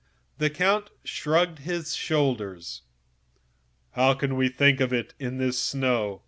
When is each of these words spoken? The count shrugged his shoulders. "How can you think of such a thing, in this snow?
The 0.39 0.49
count 0.49 0.89
shrugged 1.03 1.59
his 1.59 1.93
shoulders. 1.93 2.81
"How 3.91 4.15
can 4.15 4.41
you 4.41 4.49
think 4.49 4.81
of 4.81 4.89
such 4.89 4.97
a 4.99 5.03
thing, 5.03 5.13
in 5.19 5.37
this 5.37 5.59
snow? 5.59 6.19